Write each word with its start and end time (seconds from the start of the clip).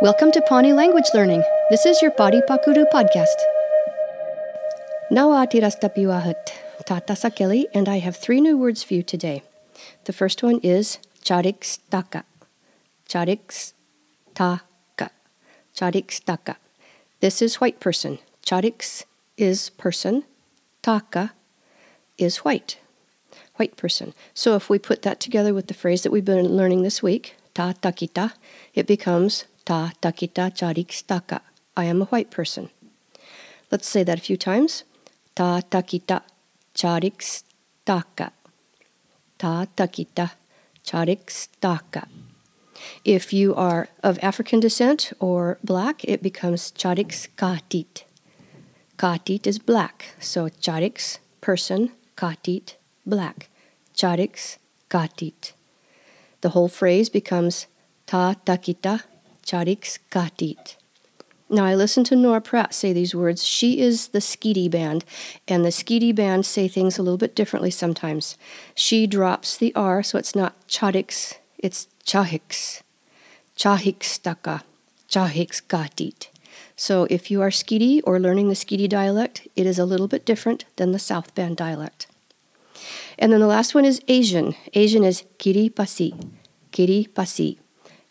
Welcome 0.00 0.30
to 0.30 0.42
Pawnee 0.42 0.72
Language 0.72 1.06
Learning. 1.12 1.42
This 1.70 1.84
is 1.84 2.00
your 2.00 2.12
Pari 2.12 2.40
Pakuru 2.48 2.84
podcast. 2.94 3.34
Nawatirastapiwahat, 5.10 6.52
Tata 6.86 7.14
Sakeli, 7.14 7.64
and 7.74 7.88
I 7.88 7.98
have 7.98 8.16
three 8.16 8.40
new 8.40 8.56
words 8.56 8.84
for 8.84 8.94
you 8.94 9.02
today. 9.02 9.42
The 10.04 10.12
first 10.12 10.40
one 10.40 10.60
is 10.62 11.00
chariks 11.24 11.80
taka. 11.90 12.22
Chariks 13.08 13.72
taka. 14.36 15.10
Chariks 15.74 16.24
taka. 16.24 16.58
This 17.18 17.42
is 17.42 17.56
white 17.60 17.80
person. 17.80 18.20
Chariks 18.46 19.02
is 19.36 19.70
person. 19.70 20.22
Taka 20.80 21.32
is 22.18 22.44
white. 22.44 22.78
White 23.56 23.76
person. 23.76 24.14
So 24.32 24.54
if 24.54 24.70
we 24.70 24.78
put 24.78 25.02
that 25.02 25.18
together 25.18 25.52
with 25.52 25.66
the 25.66 25.74
phrase 25.74 26.04
that 26.04 26.12
we've 26.12 26.24
been 26.24 26.56
learning 26.56 26.82
this 26.82 27.02
week, 27.02 27.34
ta 27.52 27.72
takita, 27.72 28.34
it 28.74 28.86
becomes 28.86 29.44
ta 29.68 29.92
takita 30.00 30.48
chariks 30.58 31.02
taka. 31.02 31.42
I 31.76 31.84
am 31.84 32.00
a 32.00 32.06
white 32.06 32.30
person. 32.30 32.70
Let's 33.70 33.86
say 33.86 34.02
that 34.02 34.18
a 34.18 34.26
few 34.28 34.38
times. 34.38 34.84
Ta 35.34 35.60
takita 35.60 36.22
chariks 36.74 37.42
taka. 37.84 38.32
Ta 39.36 39.66
takita 39.76 40.30
chariks 40.82 41.48
taka. 41.60 42.08
If 43.04 43.32
you 43.34 43.54
are 43.54 43.88
of 44.02 44.18
African 44.22 44.58
descent 44.58 45.12
or 45.20 45.58
black, 45.62 46.02
it 46.04 46.22
becomes 46.22 46.72
chariks 46.72 47.28
katit. 47.36 48.04
Katit 48.96 49.46
is 49.46 49.58
black, 49.58 50.14
so 50.18 50.48
chariks, 50.48 51.18
person, 51.42 51.92
katit, 52.16 52.76
black. 53.04 53.50
Chariks 53.94 54.56
katit. 54.88 55.52
The 56.40 56.50
whole 56.50 56.68
phrase 56.68 57.10
becomes 57.10 57.66
ta 58.06 58.34
takita 58.46 59.02
chariks 59.48 59.98
katit. 60.10 60.76
Now, 61.48 61.64
I 61.64 61.74
listened 61.74 62.04
to 62.06 62.16
Nora 62.16 62.42
Pratt 62.42 62.74
say 62.74 62.92
these 62.92 63.14
words. 63.14 63.42
She 63.42 63.80
is 63.80 64.08
the 64.08 64.18
Skidi 64.18 64.70
band, 64.70 65.06
and 65.46 65.64
the 65.64 65.70
Skidi 65.70 66.14
band 66.14 66.44
say 66.44 66.68
things 66.68 66.98
a 66.98 67.02
little 67.02 67.16
bit 67.16 67.34
differently 67.34 67.70
sometimes. 67.70 68.36
She 68.74 69.06
drops 69.06 69.56
the 69.56 69.74
R, 69.74 70.02
so 70.02 70.18
it's 70.18 70.36
not 70.36 70.68
chariks, 70.68 71.38
it's 71.56 71.88
chahiks. 72.04 72.82
Chahiks 73.56 74.22
taka, 74.22 74.62
chahiks 75.08 75.62
katit. 75.62 76.28
So 76.76 77.06
if 77.08 77.30
you 77.30 77.40
are 77.40 77.48
Skidi 77.48 78.02
or 78.04 78.20
learning 78.20 78.48
the 78.48 78.54
Skidi 78.54 78.86
dialect, 78.86 79.48
it 79.56 79.64
is 79.64 79.78
a 79.78 79.86
little 79.86 80.08
bit 80.08 80.26
different 80.26 80.66
than 80.76 80.92
the 80.92 80.98
South 80.98 81.34
Band 81.34 81.56
dialect. 81.56 82.06
And 83.18 83.32
then 83.32 83.40
the 83.40 83.46
last 83.46 83.74
one 83.74 83.86
is 83.86 84.02
Asian. 84.06 84.54
Asian 84.74 85.02
is 85.02 85.24
kiri 85.38 85.70
pasi. 85.70 86.14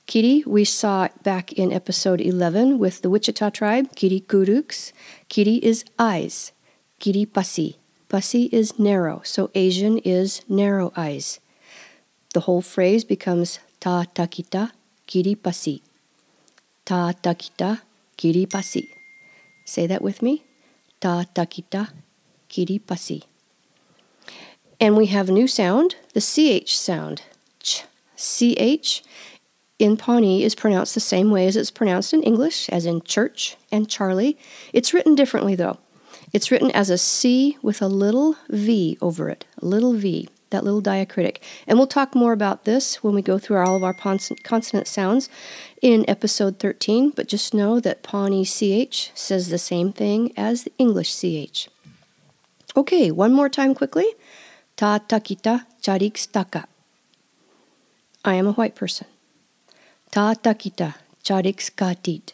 Kiri 0.07 0.41
we 0.47 0.63
saw 0.63 1.09
back 1.21 1.51
in 1.51 1.73
episode 1.73 2.21
11 2.21 2.79
with 2.79 3.01
the 3.01 3.09
Wichita 3.09 3.49
tribe, 3.49 3.93
Kiri 3.93 4.21
Kuruks. 4.21 4.93
Kiri 5.27 5.55
is 5.55 5.83
eyes. 5.99 6.53
Kiri 6.97 7.25
pasi. 7.25 7.75
Pasi 8.07 8.45
is 8.53 8.79
narrow, 8.79 9.19
so 9.25 9.51
Asian 9.53 9.97
is 9.97 10.43
narrow 10.47 10.93
eyes. 10.95 11.41
The 12.33 12.39
whole 12.47 12.61
phrase 12.61 13.03
becomes 13.03 13.59
ta 13.81 14.05
takita 14.15 14.71
kiri 15.07 15.35
pasi. 15.35 15.81
Ta 16.85 17.11
takita 17.11 17.81
kiri 18.15 18.45
pasi. 18.45 18.87
Say 19.65 19.87
that 19.87 20.01
with 20.01 20.21
me. 20.21 20.45
Ta 21.01 21.25
takita 21.35 21.89
kiri 22.47 22.79
pasi. 22.79 23.23
And 24.79 24.95
we 24.95 25.07
have 25.07 25.27
a 25.27 25.33
new 25.33 25.47
sound, 25.47 25.95
the 26.13 26.21
CH 26.21 26.77
sound. 26.77 27.23
Ch. 27.59 27.83
CH 28.15 29.03
in 29.79 29.97
Pawnee 29.97 30.43
is 30.43 30.55
pronounced 30.55 30.93
the 30.93 30.99
same 30.99 31.29
way 31.29 31.47
as 31.47 31.55
it's 31.55 31.71
pronounced 31.71 32.13
in 32.13 32.23
English, 32.23 32.67
as 32.69 32.85
in 32.85 33.01
church 33.01 33.57
and 33.71 33.89
Charlie. 33.89 34.37
It's 34.73 34.93
written 34.93 35.15
differently, 35.15 35.55
though. 35.55 35.77
It's 36.33 36.51
written 36.51 36.71
as 36.71 36.89
a 36.89 36.97
C 36.97 37.57
with 37.61 37.81
a 37.81 37.87
little 37.87 38.35
V 38.49 38.97
over 39.01 39.29
it, 39.29 39.45
a 39.61 39.65
little 39.65 39.93
V, 39.93 40.27
that 40.49 40.63
little 40.63 40.81
diacritic. 40.81 41.37
And 41.67 41.77
we'll 41.77 41.87
talk 41.87 42.15
more 42.15 42.33
about 42.33 42.65
this 42.65 43.03
when 43.03 43.13
we 43.13 43.21
go 43.21 43.37
through 43.37 43.57
all 43.57 43.75
of 43.75 43.83
our 43.83 43.93
consonant 43.93 44.87
sounds 44.87 45.29
in 45.81 46.09
episode 46.09 46.59
13, 46.59 47.11
but 47.11 47.27
just 47.27 47.53
know 47.53 47.79
that 47.79 48.03
Pawnee 48.03 48.45
CH 48.45 49.11
says 49.13 49.49
the 49.49 49.57
same 49.57 49.93
thing 49.93 50.33
as 50.35 50.63
the 50.63 50.73
English 50.77 51.15
CH. 51.15 51.69
Okay, 52.75 53.11
one 53.11 53.31
more 53.31 53.49
time 53.49 53.73
quickly. 53.73 54.07
Ta 54.75 54.99
takita 54.99 55.65
chariks 55.81 56.29
taka. 56.31 56.67
I 58.25 58.33
am 58.33 58.47
a 58.47 58.53
white 58.53 58.75
person. 58.75 59.07
Ta 60.11 60.33
takita 60.33 60.95
chariks 61.23 61.69
katit. 61.69 62.33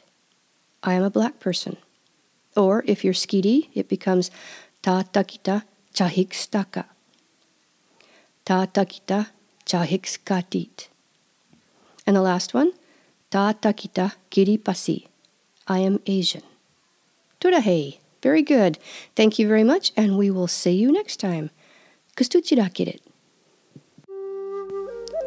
I 0.83 0.93
am 0.93 1.03
a 1.03 1.09
black 1.09 1.39
person. 1.39 1.77
Or 2.55 2.83
if 2.85 3.03
you're 3.03 3.13
Skidi, 3.13 3.69
it 3.73 3.89
becomes 3.89 4.29
ta 4.81 5.03
takita 5.03 5.63
chahiks 5.93 6.49
taka. 6.49 6.85
Ta 8.45 8.65
takita 8.65 9.27
chahiks 9.65 10.17
katit. 10.23 10.87
And 12.05 12.15
the 12.15 12.21
last 12.21 12.53
one, 12.53 12.73
ta 13.31 13.53
takita 13.53 14.13
kiripasi. 14.29 15.07
I 15.67 15.79
am 15.79 15.99
Asian. 16.05 16.43
Turahei. 17.39 17.97
Very 18.21 18.41
good. 18.41 18.77
Thank 19.15 19.37
you 19.37 19.47
very 19.49 19.65
much, 19.65 19.91
and 19.97 20.17
we 20.17 20.31
will 20.31 20.47
see 20.47 20.71
you 20.71 20.91
next 20.91 21.17
time. 21.19 21.49
Kustuchirakire. 22.15 22.99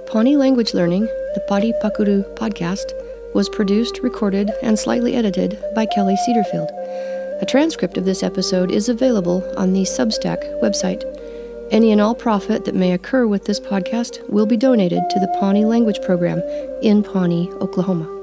Pawnee 0.06 0.36
Language 0.36 0.72
Learning, 0.72 1.08
the 1.36 1.40
Pari 1.42 1.74
Pakuru 1.82 2.24
podcast, 2.34 2.94
was 3.34 3.50
produced, 3.50 4.00
recorded, 4.02 4.50
and 4.62 4.78
slightly 4.78 5.14
edited 5.14 5.62
by 5.74 5.84
Kelly 5.84 6.16
Cedarfield. 6.24 6.70
A 7.42 7.46
transcript 7.46 7.98
of 7.98 8.06
this 8.06 8.22
episode 8.22 8.70
is 8.70 8.88
available 8.88 9.44
on 9.58 9.74
the 9.74 9.82
Substack 9.82 10.40
website. 10.62 11.04
Any 11.70 11.92
and 11.92 12.00
all 12.00 12.14
profit 12.14 12.64
that 12.64 12.74
may 12.74 12.92
occur 12.92 13.26
with 13.26 13.44
this 13.44 13.60
podcast 13.60 14.26
will 14.30 14.46
be 14.46 14.56
donated 14.56 15.02
to 15.10 15.20
the 15.20 15.28
Pawnee 15.38 15.66
Language 15.66 16.00
Program 16.00 16.40
in 16.80 17.02
Pawnee, 17.02 17.50
Oklahoma. 17.60 18.15